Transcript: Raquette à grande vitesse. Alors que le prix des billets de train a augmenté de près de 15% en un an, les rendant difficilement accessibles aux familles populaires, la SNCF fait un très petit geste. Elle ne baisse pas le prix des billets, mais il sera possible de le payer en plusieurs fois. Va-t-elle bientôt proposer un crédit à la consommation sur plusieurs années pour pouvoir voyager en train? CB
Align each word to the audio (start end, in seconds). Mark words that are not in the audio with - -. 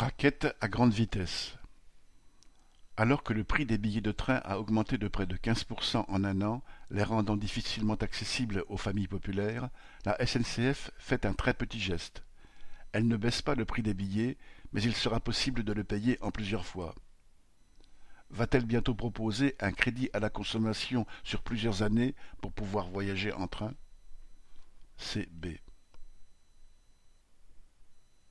Raquette 0.00 0.46
à 0.60 0.68
grande 0.68 0.92
vitesse. 0.92 1.56
Alors 2.96 3.24
que 3.24 3.32
le 3.32 3.42
prix 3.42 3.66
des 3.66 3.78
billets 3.78 4.00
de 4.00 4.12
train 4.12 4.40
a 4.44 4.60
augmenté 4.60 4.96
de 4.96 5.08
près 5.08 5.26
de 5.26 5.34
15% 5.36 6.04
en 6.06 6.22
un 6.22 6.40
an, 6.40 6.62
les 6.92 7.02
rendant 7.02 7.36
difficilement 7.36 7.96
accessibles 7.96 8.62
aux 8.68 8.76
familles 8.76 9.08
populaires, 9.08 9.70
la 10.04 10.16
SNCF 10.24 10.92
fait 10.98 11.26
un 11.26 11.32
très 11.32 11.52
petit 11.52 11.80
geste. 11.80 12.22
Elle 12.92 13.08
ne 13.08 13.16
baisse 13.16 13.42
pas 13.42 13.56
le 13.56 13.64
prix 13.64 13.82
des 13.82 13.92
billets, 13.92 14.36
mais 14.72 14.82
il 14.82 14.94
sera 14.94 15.18
possible 15.18 15.64
de 15.64 15.72
le 15.72 15.82
payer 15.82 16.16
en 16.20 16.30
plusieurs 16.30 16.64
fois. 16.64 16.94
Va-t-elle 18.30 18.66
bientôt 18.66 18.94
proposer 18.94 19.56
un 19.58 19.72
crédit 19.72 20.10
à 20.12 20.20
la 20.20 20.30
consommation 20.30 21.08
sur 21.24 21.42
plusieurs 21.42 21.82
années 21.82 22.14
pour 22.40 22.52
pouvoir 22.52 22.86
voyager 22.86 23.32
en 23.32 23.48
train? 23.48 23.74
CB 24.96 25.57